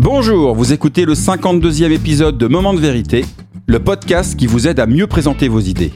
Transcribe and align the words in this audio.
Bonjour, 0.00 0.54
vous 0.54 0.72
écoutez 0.72 1.04
le 1.04 1.14
52e 1.14 1.90
épisode 1.90 2.38
de 2.38 2.46
Moment 2.46 2.72
de 2.72 2.78
vérité, 2.78 3.24
le 3.66 3.80
podcast 3.80 4.36
qui 4.36 4.46
vous 4.46 4.68
aide 4.68 4.78
à 4.78 4.86
mieux 4.86 5.08
présenter 5.08 5.48
vos 5.48 5.58
idées. 5.58 5.92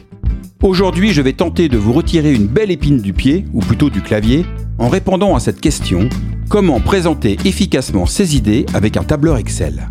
Aujourd'hui, 0.61 1.12
je 1.12 1.22
vais 1.22 1.35
tenter 1.35 1.69
de 1.69 1.79
vous 1.79 1.93
retirer 1.93 2.35
une 2.35 2.49
belle 2.49 2.73
épine 2.73 3.01
du 3.01 3.12
pied, 3.12 3.45
ou 3.53 3.61
plutôt 3.61 3.91
du 3.91 4.03
clavier, 4.03 4.45
en 4.79 4.88
répondant 4.88 5.37
à 5.37 5.41
cette 5.41 5.61
question 5.61 6.09
comment 6.49 6.80
présenter 6.80 7.37
efficacement 7.45 8.04
ses 8.04 8.37
idées 8.37 8.67
avec 8.74 8.96
un 8.96 9.04
tableur 9.04 9.37
Excel? 9.37 9.88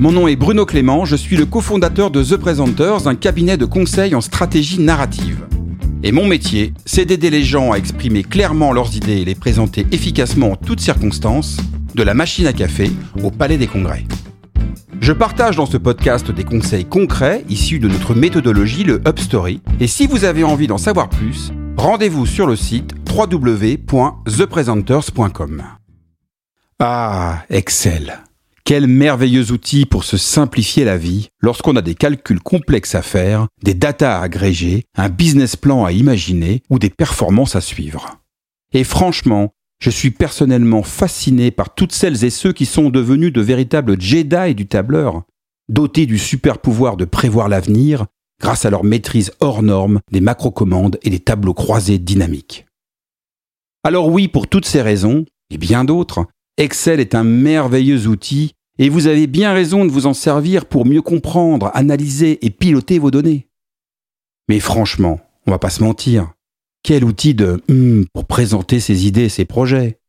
Mon 0.00 0.10
nom 0.10 0.26
est 0.26 0.34
Bruno 0.34 0.66
Clément, 0.66 1.04
je 1.04 1.14
suis 1.14 1.36
le 1.36 1.46
cofondateur 1.46 2.10
de 2.10 2.24
The 2.24 2.36
Presenters, 2.36 3.06
un 3.06 3.14
cabinet 3.14 3.56
de 3.56 3.64
conseil 3.64 4.16
en 4.16 4.20
stratégie 4.20 4.80
narrative. 4.80 5.46
Et 6.02 6.10
mon 6.10 6.26
métier, 6.26 6.74
c'est 6.84 7.04
d'aider 7.04 7.30
les 7.30 7.44
gens 7.44 7.70
à 7.70 7.76
exprimer 7.76 8.24
clairement 8.24 8.72
leurs 8.72 8.96
idées 8.96 9.20
et 9.20 9.24
les 9.24 9.36
présenter 9.36 9.86
efficacement 9.92 10.50
en 10.50 10.56
toutes 10.56 10.80
circonstances 10.80 11.58
de 11.94 12.02
la 12.02 12.14
machine 12.14 12.46
à 12.46 12.52
café 12.52 12.90
au 13.22 13.30
Palais 13.30 13.58
des 13.58 13.66
Congrès. 13.66 14.04
Je 15.00 15.12
partage 15.12 15.56
dans 15.56 15.66
ce 15.66 15.76
podcast 15.76 16.30
des 16.30 16.44
conseils 16.44 16.84
concrets 16.84 17.44
issus 17.48 17.80
de 17.80 17.88
notre 17.88 18.14
méthodologie, 18.14 18.84
le 18.84 19.00
UpStory. 19.06 19.60
Et 19.80 19.88
si 19.88 20.06
vous 20.06 20.24
avez 20.24 20.44
envie 20.44 20.68
d'en 20.68 20.78
savoir 20.78 21.08
plus, 21.08 21.50
rendez-vous 21.76 22.24
sur 22.24 22.46
le 22.46 22.54
site 22.54 22.94
www.thepresenters.com. 23.10 25.64
Ah, 26.78 27.42
Excel. 27.50 28.20
Quel 28.64 28.86
merveilleux 28.86 29.50
outil 29.50 29.86
pour 29.86 30.04
se 30.04 30.16
simplifier 30.16 30.84
la 30.84 30.96
vie 30.96 31.30
lorsqu'on 31.40 31.74
a 31.74 31.82
des 31.82 31.96
calculs 31.96 32.40
complexes 32.40 32.94
à 32.94 33.02
faire, 33.02 33.48
des 33.64 33.74
datas 33.74 34.18
à 34.18 34.22
agréger, 34.22 34.84
un 34.96 35.08
business 35.08 35.56
plan 35.56 35.84
à 35.84 35.90
imaginer 35.90 36.62
ou 36.70 36.78
des 36.78 36.90
performances 36.90 37.56
à 37.56 37.60
suivre. 37.60 38.20
Et 38.72 38.84
franchement, 38.84 39.52
je 39.82 39.90
suis 39.90 40.12
personnellement 40.12 40.84
fasciné 40.84 41.50
par 41.50 41.74
toutes 41.74 41.90
celles 41.90 42.22
et 42.22 42.30
ceux 42.30 42.52
qui 42.52 42.66
sont 42.66 42.88
devenus 42.88 43.32
de 43.32 43.40
véritables 43.40 44.00
Jedi 44.00 44.54
du 44.54 44.68
tableur, 44.68 45.24
dotés 45.68 46.06
du 46.06 46.18
super 46.18 46.58
pouvoir 46.58 46.96
de 46.96 47.04
prévoir 47.04 47.48
l'avenir 47.48 48.06
grâce 48.40 48.64
à 48.64 48.70
leur 48.70 48.84
maîtrise 48.84 49.32
hors 49.40 49.60
norme 49.60 49.98
des 50.12 50.20
macro-commandes 50.20 51.00
et 51.02 51.10
des 51.10 51.18
tableaux 51.18 51.52
croisés 51.52 51.98
dynamiques. 51.98 52.64
Alors 53.82 54.08
oui, 54.08 54.28
pour 54.28 54.46
toutes 54.46 54.66
ces 54.66 54.82
raisons, 54.82 55.24
et 55.50 55.58
bien 55.58 55.82
d'autres, 55.82 56.26
Excel 56.58 57.00
est 57.00 57.16
un 57.16 57.24
merveilleux 57.24 58.06
outil 58.06 58.52
et 58.78 58.88
vous 58.88 59.08
avez 59.08 59.26
bien 59.26 59.52
raison 59.52 59.84
de 59.84 59.90
vous 59.90 60.06
en 60.06 60.14
servir 60.14 60.66
pour 60.66 60.86
mieux 60.86 61.02
comprendre, 61.02 61.72
analyser 61.74 62.46
et 62.46 62.50
piloter 62.50 63.00
vos 63.00 63.10
données. 63.10 63.48
Mais 64.48 64.60
franchement, 64.60 65.18
on 65.48 65.50
va 65.50 65.58
pas 65.58 65.70
se 65.70 65.82
mentir, 65.82 66.32
quel 66.82 67.04
outil 67.04 67.34
de 67.34 67.62
hum 67.68 68.06
pour 68.12 68.26
présenter 68.26 68.80
ses 68.80 69.06
idées 69.06 69.24
et 69.24 69.28
ses 69.28 69.44
projets. 69.44 70.00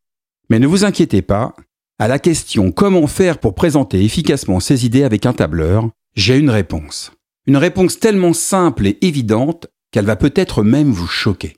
Mais 0.50 0.60
ne 0.60 0.68
vous 0.68 0.86
inquiétez 0.86 1.22
pas, 1.22 1.56
à 2.00 2.08
la 2.08 2.20
question 2.20 2.72
comment 2.72 3.08
faire 3.08 3.40
pour 3.40 3.56
présenter 3.56 4.04
efficacement 4.04 4.60
ses 4.60 4.86
idées 4.86 5.04
avec 5.04 5.26
un 5.26 5.34
tableur, 5.34 5.90
j'ai 6.16 6.38
une 6.38 6.50
réponse. 6.50 7.12
Une 7.46 7.58
réponse 7.58 8.00
tellement 8.00 8.34
simple 8.34 8.88
et 8.88 8.98
évidente 9.02 9.68
qu'elle 9.92 10.06
va 10.06 10.16
peut-être 10.16 10.64
même 10.64 10.92
vous 10.92 11.08
choquer. 11.08 11.58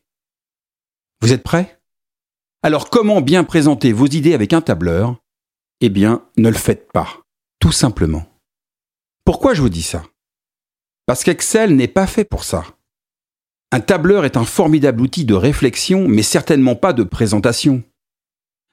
Vous 1.22 1.32
êtes 1.32 1.44
prêts? 1.44 1.80
Alors 2.64 2.90
comment 2.90 3.22
bien 3.22 3.44
présenter 3.44 3.94
vos 3.94 4.08
idées 4.08 4.34
avec 4.34 4.54
un 4.54 4.62
tableur? 4.62 5.16
Eh 5.82 5.90
bien, 5.90 6.26
ne 6.38 6.50
le 6.50 6.56
faites 6.56 6.92
pas, 6.92 7.22
tout 7.60 7.72
simplement. 7.72 8.26
Pourquoi 9.24 9.54
je 9.54 9.62
vous 9.62 9.70
dis 9.70 9.84
ça? 9.84 10.04
Parce 11.06 11.24
qu'Excel 11.24 11.76
n'est 11.76 11.88
pas 11.88 12.08
fait 12.08 12.26
pour 12.26 12.44
ça. 12.44 12.66
Un 13.76 13.82
tableur 13.82 14.24
est 14.24 14.38
un 14.38 14.46
formidable 14.46 15.02
outil 15.02 15.26
de 15.26 15.34
réflexion, 15.34 16.08
mais 16.08 16.24
certainement 16.24 16.76
pas 16.78 16.94
de 16.94 17.04
présentation. 17.04 17.84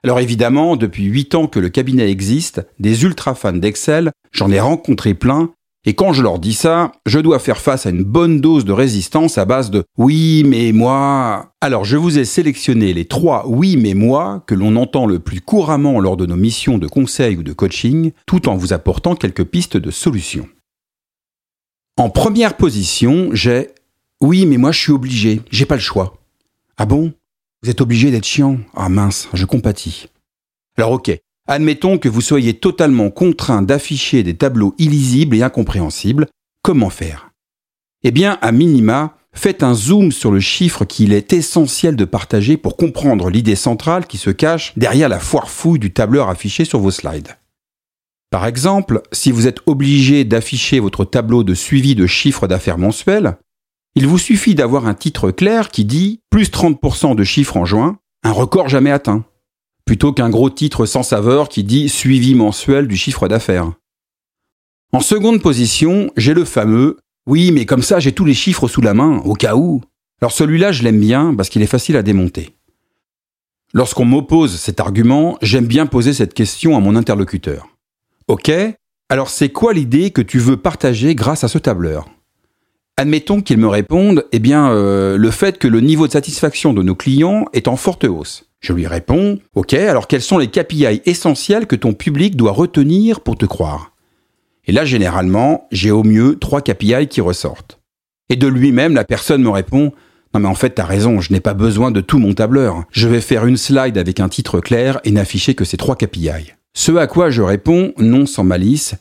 Alors 0.05 0.21
évidemment, 0.21 0.77
depuis 0.77 1.07
8 1.07 1.35
ans 1.35 1.47
que 1.49 1.59
le 1.59 1.71
cabinet 1.71 2.09
existe, 2.09 2.65
des 2.79 3.03
ultra 3.03 3.35
fans 3.35 3.53
d'Excel, 3.53 4.13
j'en 4.31 4.53
ai 4.53 4.61
rencontré 4.61 5.15
plein, 5.15 5.51
et 5.85 5.95
quand 5.95 6.13
je 6.13 6.23
leur 6.23 6.39
dis 6.39 6.53
ça, 6.53 6.93
je 7.05 7.19
dois 7.19 7.41
faire 7.41 7.59
face 7.59 7.85
à 7.85 7.91
une 7.91 8.05
bonne 8.05 8.41
dose 8.41 8.65
de 8.65 8.71
résistance 8.71 9.39
à 9.39 9.45
base 9.45 9.73
de 9.73 9.83
oui, 9.99 10.45
mais 10.47 10.71
moi. 10.71 11.53
Alors 11.61 11.85
je 11.85 11.97
vous 11.97 12.21
ai 12.21 12.25
sélectionné 12.25 12.95
les 12.95 13.07
trois 13.07 13.49
oui, 13.49 13.77
mais 13.77 13.95
moi 13.95 14.45
que 14.47 14.55
l'on 14.55 14.77
entend 14.77 15.07
le 15.07 15.19
plus 15.19 15.41
couramment 15.41 15.99
lors 15.99 16.17
de 16.17 16.27
nos 16.27 16.37
missions 16.37 16.79
de 16.79 16.87
conseil 16.87 17.39
ou 17.39 17.43
de 17.43 17.53
coaching, 17.53 18.13
tout 18.29 18.49
en 18.49 18.55
vous 18.55 18.73
apportant 18.73 19.17
quelques 19.17 19.47
pistes 19.47 19.77
de 19.77 19.91
solutions. 19.91 20.47
En 21.99 22.09
première 22.09 22.57
position, 22.57 23.31
j'ai 23.33 23.67
oui, 24.23 24.47
mais 24.47 24.57
moi 24.57 24.71
je 24.71 24.79
suis 24.79 24.93
obligé, 24.93 25.43
j'ai 25.51 25.67
pas 25.67 25.75
le 25.75 25.81
choix. 25.81 26.19
Ah 26.77 26.87
bon? 26.87 27.13
Vous 27.63 27.71
êtes 27.71 27.81
obligé 27.81 28.13
d'être 28.13 28.25
chiant 28.25 28.59
Ah 28.75 28.89
mince, 28.89 29.29
je 29.35 29.45
compatis. 29.45 30.07
Alors 30.79 30.93
ok, 30.93 31.11
admettons 31.49 31.99
que 31.99 32.09
vous 32.09 32.21
soyez 32.21 32.55
totalement 32.55 33.11
contraint 33.11 33.63
d'afficher 33.63 34.23
des 34.23 34.37
tableaux 34.37 34.77
illisibles 34.79 35.37
et 35.37 35.43
incompréhensibles. 35.43 36.29
Comment 36.63 36.89
faire? 36.89 37.33
Eh 38.05 38.13
bien, 38.13 38.39
à 38.43 38.53
minima, 38.53 39.17
faites 39.33 39.65
un 39.65 39.75
zoom 39.75 40.13
sur 40.13 40.31
le 40.31 40.41
chiffre 40.41 40.85
qu'il 40.85 41.13
est 41.13 41.33
essentiel 41.33 41.97
de 41.97 42.05
partager 42.05 42.57
pour 42.57 42.77
comprendre 42.77 43.29
l'idée 43.29 43.57
centrale 43.57 44.07
qui 44.07 44.19
se 44.19 44.31
cache 44.31 44.73
derrière 44.77 45.09
la 45.09 45.19
foire 45.19 45.51
fouille 45.51 45.81
du 45.81 45.93
tableur 45.93 46.29
affiché 46.29 46.65
sur 46.65 46.79
vos 46.79 46.93
slides. 46.93 47.37
Par 48.31 48.47
exemple, 48.47 49.03
si 49.11 49.33
vous 49.33 49.49
êtes 49.49 49.61
obligé 49.67 50.25
d'afficher 50.25 50.79
votre 50.79 51.05
tableau 51.05 51.43
de 51.43 51.55
suivi 51.55 51.97
de 51.97 52.07
chiffres 52.07 52.47
d'affaires 52.47 52.79
mensuels, 52.79 53.37
il 53.95 54.07
vous 54.07 54.19
suffit 54.19 54.55
d'avoir 54.55 54.87
un 54.87 54.95
titre 54.95 55.31
clair 55.31 55.71
qui 55.71 55.85
dit 55.85 56.21
plus 56.31 56.51
30% 56.51 57.15
de 57.15 57.25
chiffres 57.25 57.57
en 57.57 57.65
juin, 57.65 57.99
un 58.23 58.33
record 58.33 58.69
jamais 58.69 58.91
atteint, 58.91 59.25
plutôt 59.85 60.13
qu'un 60.13 60.31
gros 60.31 60.51
titre 60.51 60.87
sans 60.87 61.03
saveur 61.03 61.49
qui 61.49 61.65
dit 61.65 61.89
suivi 61.89 62.35
mensuel 62.35 62.89
du 62.89 62.97
chiffre 62.97 63.29
d'affaires. 63.29 63.73
En 64.93 65.01
seconde 65.01 65.41
position, 65.43 66.11
j'ai 66.17 66.35
le 66.35 66.45
fameux 66.45 66.99
oui, 67.27 67.53
mais 67.53 67.67
comme 67.67 67.83
ça 67.83 68.01
j'ai 68.01 68.13
tous 68.13 68.25
les 68.25 68.35
chiffres 68.35 68.69
sous 68.69 68.81
la 68.81 68.95
main, 68.95 69.19
au 69.25 69.35
cas 69.35 69.55
où. 69.55 69.81
Alors 70.21 70.33
celui-là, 70.33 70.73
je 70.73 70.83
l'aime 70.83 71.01
bien 71.01 71.35
parce 71.35 71.49
qu'il 71.49 71.63
est 71.63 71.67
facile 71.67 71.97
à 71.97 72.03
démonter. 72.03 72.57
Lorsqu'on 73.75 74.05
m'oppose 74.05 74.57
cet 74.57 74.81
argument, 74.81 75.39
j'aime 75.41 75.67
bien 75.67 75.87
poser 75.87 76.13
cette 76.13 76.35
question 76.35 76.77
à 76.77 76.81
mon 76.81 76.97
interlocuteur. 76.97 77.69
Ok, 78.29 78.51
alors 79.09 79.31
c'est 79.31 79.51
quoi 79.51 79.73
l'idée 79.73 80.11
que 80.11 80.21
tu 80.21 80.39
veux 80.39 80.57
partager 80.57 81.15
grâce 81.15 81.45
à 81.45 81.49
ce 81.49 81.59
tableur? 81.59 82.09
Admettons 83.03 83.41
qu'ils 83.41 83.59
me 83.59 83.67
répondent, 83.67 84.27
eh 84.31 84.39
bien, 84.39 84.71
euh, 84.71 85.17
le 85.17 85.31
fait 85.33 85.59
que 85.59 85.67
le 85.67 85.81
niveau 85.81 86.07
de 86.07 86.13
satisfaction 86.13 86.73
de 86.73 86.85
nos 86.85 86.95
clients 86.95 87.47
est 87.53 87.67
en 87.67 87.75
forte 87.75 88.05
hausse. 88.05 88.45
Je 88.61 88.73
lui 88.73 88.87
réponds, 88.87 89.41
ok, 89.57 89.75
alors 89.75 90.07
quels 90.07 90.23
sont 90.23 90.39
les 90.39 90.47
KPI 90.47 91.03
essentiels 91.05 91.67
que 91.67 91.75
ton 91.75 91.95
public 91.95 92.37
doit 92.37 92.53
retenir 92.53 93.19
pour 93.19 93.37
te 93.37 93.45
croire? 93.45 93.91
Et 94.69 94.71
là, 94.71 94.85
généralement, 94.85 95.67
j'ai 95.73 95.91
au 95.91 96.05
mieux 96.05 96.39
trois 96.39 96.61
KPI 96.61 97.09
qui 97.09 97.21
ressortent. 97.21 97.81
Et 98.29 98.37
de 98.37 98.47
lui-même, 98.47 98.95
la 98.95 99.03
personne 99.03 99.43
me 99.43 99.51
répond, 99.51 99.91
non 100.33 100.39
mais 100.39 100.49
en 100.49 100.55
fait, 100.55 100.71
t'as 100.71 100.85
raison, 100.85 101.21
je 101.21 101.33
n'ai 101.33 101.41
pas 101.41 101.55
besoin 101.55 101.91
de 101.91 102.01
tout 102.01 102.21
mon 102.21 102.35
tableur. 102.35 102.85
Je 102.93 103.09
vais 103.09 103.21
faire 103.21 103.47
une 103.47 103.57
slide 103.57 103.99
avec 103.99 104.21
un 104.21 104.29
titre 104.29 104.61
clair 104.61 105.01
et 105.03 105.11
n'afficher 105.11 105.57
que 105.57 105.65
ces 105.65 105.77
trois 105.77 105.97
KPI. 105.97 106.53
Ce 106.73 106.93
à 106.93 107.09
quoi 107.09 107.31
je 107.31 107.43
réponds, 107.43 107.95
non 107.99 108.27
sans 108.27 108.45
malice, 108.45 108.95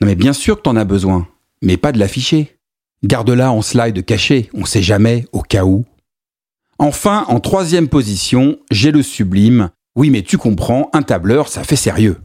non 0.00 0.06
mais 0.06 0.14
bien 0.14 0.32
sûr 0.32 0.58
que 0.58 0.62
t'en 0.62 0.76
as 0.76 0.84
besoin, 0.84 1.26
mais 1.60 1.76
pas 1.76 1.90
de 1.90 1.98
l'afficher. 1.98 2.57
Garde-la 3.04 3.52
en 3.52 3.62
slide 3.62 4.04
caché, 4.04 4.50
on 4.54 4.64
sait 4.64 4.82
jamais, 4.82 5.24
au 5.32 5.42
cas 5.42 5.64
où. 5.64 5.84
Enfin, 6.78 7.24
en 7.28 7.40
troisième 7.40 7.88
position, 7.88 8.58
j'ai 8.70 8.90
le 8.90 9.02
sublime. 9.02 9.70
Oui, 9.96 10.10
mais 10.10 10.22
tu 10.22 10.38
comprends, 10.38 10.90
un 10.92 11.02
tableur, 11.02 11.48
ça 11.48 11.64
fait 11.64 11.76
sérieux. 11.76 12.18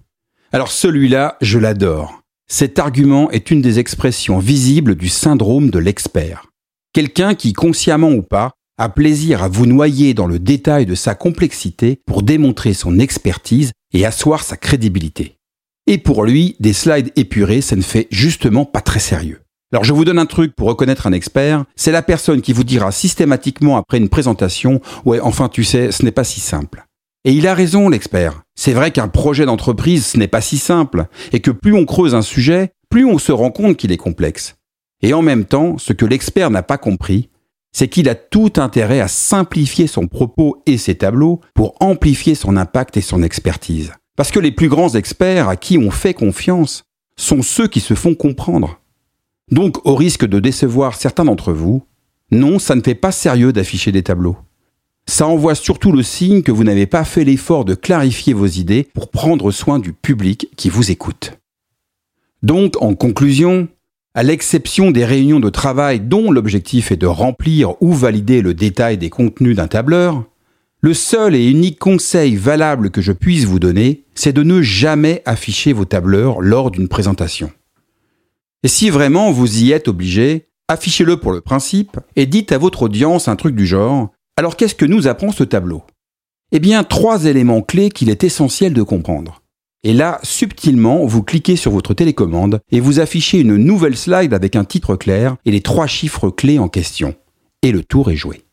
Alors 0.52 0.72
celui-là, 0.72 1.38
je 1.42 1.60
l'adore. 1.60 2.22
Cet 2.48 2.80
argument 2.80 3.32
est 3.32 3.52
une 3.52 3.62
des 3.62 3.80
expressions 3.80 4.40
visibles 4.40 4.96
du 4.96 5.10
syndrome 5.10 5.70
de 5.70 5.80
l'expert. 5.80 6.48
Quelqu'un 6.94 7.34
qui, 7.34 7.54
consciemment 7.54 8.12
ou 8.12 8.22
pas, 8.22 8.52
a 8.78 8.90
plaisir 8.90 9.44
à 9.44 9.48
vous 9.48 9.66
noyer 9.66 10.14
dans 10.14 10.28
le 10.28 10.40
détail 10.40 10.86
de 10.86 10.96
sa 10.96 11.16
complexité 11.16 12.00
pour 12.06 12.24
démontrer 12.24 12.74
son 12.74 13.00
expertise 13.00 13.72
et 13.94 14.06
asseoir 14.06 14.44
sa 14.44 14.58
crédibilité. 14.58 15.38
Et 15.86 15.98
pour 15.98 16.24
lui, 16.24 16.56
des 16.60 16.74
slides 16.74 17.12
épurés, 17.16 17.62
ça 17.62 17.76
ne 17.76 17.82
fait 17.82 18.08
justement 18.10 18.66
pas 18.66 18.82
très 18.82 19.00
sérieux. 19.00 19.43
Alors 19.74 19.84
je 19.84 19.94
vous 19.94 20.06
donne 20.06 20.20
un 20.20 20.28
truc 20.28 20.56
pour 20.56 20.68
reconnaître 20.68 21.08
un 21.08 21.14
expert, 21.14 21.66
c'est 21.76 21.92
la 21.92 22.04
personne 22.04 22.44
qui 22.44 22.54
vous 22.54 22.64
dira 22.64 22.92
systématiquement 22.92 23.76
après 23.76 23.98
une 23.98 24.08
présentation, 24.08 24.82
ouais, 25.04 25.20
enfin 25.20 25.50
tu 25.50 25.64
sais, 25.64 25.92
ce 25.92 26.06
n'est 26.06 26.12
pas 26.12 26.24
si 26.24 26.42
simple. 26.42 26.86
Et 27.26 27.32
il 27.32 27.48
a 27.48 27.56
raison 27.56 27.90
l'expert. 27.90 28.44
C'est 28.54 28.74
vrai 28.74 28.92
qu'un 28.92 29.08
projet 29.08 29.48
d'entreprise, 29.48 30.06
ce 30.06 30.18
n'est 30.20 30.28
pas 30.28 30.42
si 30.42 30.60
simple, 30.60 31.08
et 31.32 31.40
que 31.40 31.50
plus 31.50 31.74
on 31.74 31.86
creuse 31.86 32.14
un 32.14 32.22
sujet, 32.22 32.74
plus 32.92 33.04
on 33.04 33.18
se 33.18 33.32
rend 33.32 33.50
compte 33.50 33.76
qu'il 33.76 33.92
est 33.92 33.98
complexe. 33.98 34.58
Et 35.02 35.16
en 35.16 35.24
même 35.24 35.46
temps, 35.46 35.80
ce 35.80 35.92
que 35.92 36.06
l'expert 36.06 36.52
n'a 36.52 36.62
pas 36.62 36.78
compris, 36.78 37.30
c'est 37.76 37.88
qu'il 37.88 38.10
a 38.10 38.16
tout 38.16 38.54
intérêt 38.58 39.00
à 39.00 39.08
simplifier 39.08 39.88
son 39.88 40.06
propos 40.06 40.62
et 40.68 40.78
ses 40.78 40.94
tableaux 40.94 41.42
pour 41.56 41.74
amplifier 41.80 42.36
son 42.36 42.58
impact 42.58 42.98
et 42.98 43.02
son 43.02 43.24
expertise. 43.24 43.92
Parce 44.18 44.30
que 44.30 44.40
les 44.40 44.52
plus 44.52 44.70
grands 44.70 44.94
experts 44.94 45.50
à 45.50 45.56
qui 45.56 45.80
on 45.80 45.90
fait 45.90 46.14
confiance 46.14 46.84
sont 47.18 47.42
ceux 47.42 47.68
qui 47.68 47.80
se 47.80 47.96
font 47.96 48.14
comprendre. 48.14 48.80
Donc, 49.52 49.86
au 49.86 49.96
risque 49.96 50.26
de 50.26 50.40
décevoir 50.40 50.96
certains 50.96 51.26
d'entre 51.26 51.54
vous, 51.54 51.84
non, 52.32 52.60
ça 52.60 52.76
ne 52.76 52.82
fait 52.82 52.96
pas 52.96 53.12
sérieux 53.12 53.54
d'afficher 53.54 53.92
des 53.92 54.04
tableaux. 54.04 54.38
ça 55.06 55.28
envoie 55.28 55.54
surtout 55.54 55.92
le 55.92 56.02
signe 56.02 56.44
que 56.44 56.52
vous 56.52 56.64
n'avez 56.64 56.86
pas 56.88 57.04
fait 57.04 57.26
l'effort 57.26 57.66
de 57.66 57.76
clarifier 57.76 58.34
vos 58.34 58.48
idées 58.48 58.88
pour 58.94 59.10
prendre 59.10 59.52
soin 59.52 59.78
du 59.78 59.92
public 59.92 60.48
qui 60.56 60.70
vous 60.70 60.92
écoute. 60.92 61.34
Donc, 62.42 62.82
en 62.82 62.96
conclusion, 62.96 63.68
à 64.16 64.24
l'exception 64.24 64.92
des 64.92 65.06
réunions 65.06 65.40
de 65.40 65.50
travail 65.50 66.00
dont 66.00 66.32
l'objectif 66.32 66.92
est 66.92 66.98
de 66.98 67.06
remplir 67.06 67.82
ou 67.82 67.94
valider 67.94 68.42
le 68.42 68.54
détail 68.54 68.98
des 68.98 69.10
contenus 69.10 69.58
d'un 69.58 69.68
tableur, 69.68 70.24
le 70.82 70.94
seul 70.94 71.36
et 71.36 71.50
unique 71.50 71.80
conseil 71.80 72.36
valable 72.36 72.90
que 72.90 73.02
je 73.02 73.12
puisse 73.12 73.46
vous 73.46 73.60
donner, 73.60 74.04
c'est 74.16 74.34
de 74.34 74.44
ne 74.44 74.62
jamais 74.62 75.22
afficher 75.26 75.74
vos 75.74 75.86
tableurs 75.86 76.42
lors 76.42 76.72
d'une 76.72 76.88
présentation. 76.88 77.52
Et 78.64 78.70
si 78.70 78.90
vraiment 78.90 79.32
vous 79.32 79.64
y 79.64 79.72
êtes 79.72 79.88
obligé, 79.88 80.48
affichez-le 80.68 81.18
pour 81.18 81.32
le 81.32 81.42
principe 81.42 82.00
et 82.16 82.26
dites 82.26 82.52
à 82.52 82.58
votre 82.58 82.84
audience 82.84 83.28
un 83.28 83.36
truc 83.36 83.56
du 83.56 83.66
genre 83.66 84.10
alors 84.36 84.58
qu'est-ce 84.58 84.74
que 84.74 84.86
nous 84.86 85.08
apprend 85.08 85.32
ce 85.32 85.44
tableau? 85.44 85.84
Eh 86.52 86.60
bien, 86.60 86.84
trois 86.84 87.26
éléments 87.26 87.62
clés 87.62 87.90
qu'il 87.90 88.10
est 88.10 88.24
essentiel 88.24 88.74
de 88.74 88.82
comprendre. 88.82 89.44
Et 89.84 89.94
là, 89.94 90.20
subtilement, 90.24 91.06
vous 91.06 91.24
cliquez 91.24 91.56
sur 91.56 91.72
votre 91.72 91.94
télécommande 91.94 92.62
et 92.72 92.80
vous 92.80 93.00
affichez 93.00 93.40
une 93.40 93.58
nouvelle 93.58 93.98
slide 93.98 94.34
avec 94.34 94.56
un 94.56 94.64
titre 94.64 94.96
clair 94.96 95.36
et 95.46 95.52
les 95.52 95.62
trois 95.62 95.88
chiffres 95.88 96.30
clés 96.30 96.58
en 96.58 96.70
question. 96.70 97.16
Et 97.62 97.72
le 97.72 97.84
tour 97.84 98.10
est 98.10 98.16
joué. 98.16 98.44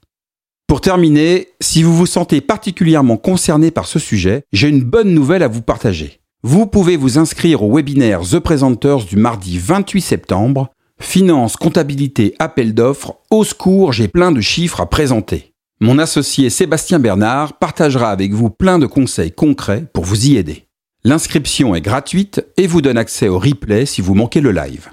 Pour 0.67 0.81
terminer, 0.81 1.49
si 1.61 1.83
vous 1.83 1.97
vous 1.97 2.07
sentez 2.07 2.41
particulièrement 2.41 3.17
concerné 3.17 3.71
par 3.71 3.87
ce 3.87 3.99
sujet, 3.99 4.45
j'ai 4.53 4.69
une 4.69 4.83
bonne 4.83 5.15
nouvelle 5.15 5.43
à 5.43 5.49
vous 5.49 5.63
partager. 5.63 6.20
Vous 6.43 6.65
pouvez 6.67 6.97
vous 6.97 7.19
inscrire 7.19 7.63
au 7.63 7.77
webinaire 7.77 8.23
The 8.23 8.39
Presenters 8.39 9.05
du 9.05 9.17
mardi 9.17 9.59
28 9.59 10.01
septembre. 10.01 10.71
Finance, 10.99 11.57
comptabilité, 11.57 12.35
appel 12.39 12.73
d'offres, 12.73 13.19
au 13.31 13.45
secours, 13.45 13.93
j'ai 13.93 14.09
plein 14.09 14.33
de 14.33 14.41
chiffres 14.41 14.81
à 14.81 14.89
présenter. 14.89 15.53
Mon 15.83 15.99
associé 15.99 16.49
Sébastien 16.49 16.99
Bernard 16.99 17.59
partagera 17.59 18.11
avec 18.11 18.33
vous 18.33 18.49
plein 18.49 18.79
de 18.79 18.87
conseils 18.87 19.33
concrets 19.33 19.85
pour 19.93 20.07
vous 20.07 20.29
y 20.29 20.39
aider. 20.39 20.67
L'inscription 21.05 21.75
est 21.75 21.83
gratuite 21.83 22.43
et 22.57 22.67
vous 22.67 22.81
donne 22.81 22.99
accès 22.99 23.29
au 23.29 23.39
replay 23.39 23.85
si 23.85 24.01
vous 24.01 24.15
manquez 24.15 24.41
le 24.41 24.53
live. 24.53 24.89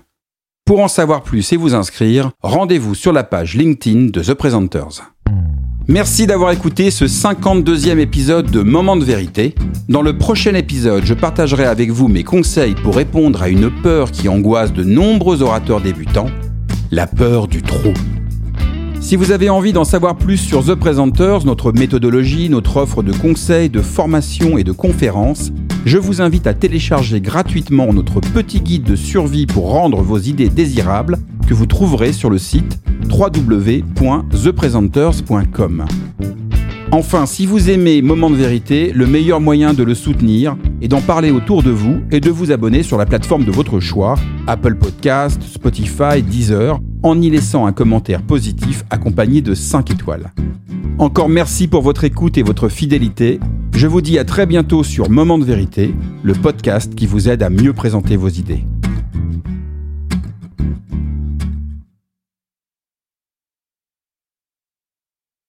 Pour 0.66 0.82
en 0.82 0.90
savoir 0.90 1.24
plus 1.24 1.54
et 1.54 1.58
vous 1.58 1.76
inscrire, 1.76 2.32
rendez-vous 2.42 2.94
sur 2.94 3.14
la 3.14 3.24
page 3.24 3.56
LinkedIn 3.56 4.08
de 4.08 4.22
The 4.22 4.34
Presenters. 4.34 5.14
Merci 5.90 6.28
d'avoir 6.28 6.52
écouté 6.52 6.92
ce 6.92 7.06
52e 7.06 7.98
épisode 7.98 8.52
de 8.52 8.62
Moment 8.62 8.98
de 8.98 9.06
vérité. 9.06 9.56
Dans 9.88 10.02
le 10.02 10.18
prochain 10.18 10.54
épisode, 10.54 11.06
je 11.06 11.14
partagerai 11.14 11.64
avec 11.64 11.92
vous 11.92 12.10
mes 12.10 12.26
conseils 12.26 12.76
pour 12.76 12.98
répondre 12.98 13.42
à 13.42 13.48
une 13.48 13.72
peur 13.72 14.12
qui 14.12 14.28
angoisse 14.28 14.74
de 14.74 14.84
nombreux 14.84 15.42
orateurs 15.42 15.80
débutants, 15.80 16.30
la 16.92 17.08
peur 17.08 17.48
du 17.48 17.62
trop. 17.62 17.94
Si 19.00 19.16
vous 19.16 19.32
avez 19.32 19.50
envie 19.50 19.72
d'en 19.72 19.86
savoir 19.86 20.18
plus 20.18 20.36
sur 20.36 20.66
The 20.66 20.76
Presenters, 20.76 21.46
notre 21.46 21.72
méthodologie, 21.72 22.50
notre 22.50 22.76
offre 22.76 23.02
de 23.02 23.14
conseils, 23.14 23.70
de 23.70 23.82
formation 23.82 24.58
et 24.58 24.66
de 24.66 24.74
conférences, 24.74 25.54
je 25.86 25.98
vous 25.98 26.22
invite 26.22 26.48
à 26.48 26.54
télécharger 26.54 27.22
gratuitement 27.22 27.94
notre 27.94 28.20
petit 28.20 28.60
guide 28.60 28.84
de 28.84 28.98
survie 28.98 29.46
pour 29.46 29.72
rendre 29.72 30.02
vos 30.02 30.20
idées 30.20 30.50
désirables 30.50 31.18
que 31.48 31.54
vous 31.54 31.66
trouverez 31.66 32.12
sur 32.12 32.30
le 32.30 32.40
site 32.40 32.78
www.thepresenters.com. 33.10 35.86
Enfin, 36.92 37.26
si 37.26 37.46
vous 37.46 37.70
aimez 37.70 38.02
Moment 38.02 38.30
de 38.30 38.38
vérité, 38.38 38.94
le 38.94 39.08
meilleur 39.08 39.42
moyen 39.42 39.74
de 39.74 39.84
le 39.84 39.94
soutenir 39.94 40.56
est 40.82 40.88
d'en 40.88 41.02
parler 41.02 41.32
autour 41.32 41.62
de 41.62 41.70
vous 41.70 42.00
et 42.12 42.22
de 42.22 42.30
vous 42.30 42.54
abonner 42.54 42.82
sur 42.82 42.98
la 42.98 43.06
plateforme 43.06 43.44
de 43.44 43.52
votre 43.52 43.82
choix, 43.82 44.16
Apple 44.48 44.76
Podcast, 44.76 45.42
Spotify, 45.44 46.24
Deezer 46.24 46.80
en 47.04 47.22
y 47.22 47.30
laissant 47.30 47.66
un 47.66 47.74
commentaire 47.74 48.22
positif 48.22 48.86
accompagné 48.90 49.42
de 49.42 49.54
5 49.54 49.92
étoiles. 49.92 50.32
Encore 50.98 51.30
merci 51.30 51.68
pour 51.68 51.82
votre 51.82 52.06
écoute 52.06 52.38
et 52.38 52.44
votre 52.44 52.70
fidélité. 52.70 53.40
Je 53.74 53.86
vous 53.86 54.02
dis 54.02 54.18
à 54.18 54.24
très 54.24 54.46
bientôt 54.46 54.84
sur 54.84 55.10
Moment 55.10 55.38
de 55.38 55.46
vérité, 55.46 55.94
le 56.24 56.34
podcast 56.34 56.96
qui 56.96 57.06
vous 57.06 57.28
aide 57.28 57.44
à 57.44 57.50
mieux 57.50 57.74
présenter 57.74 58.16
vos 58.16 58.30
idées. 58.30 58.64